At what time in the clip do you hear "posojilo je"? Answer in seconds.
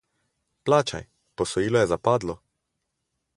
1.41-1.91